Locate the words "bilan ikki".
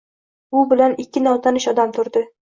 0.71-1.21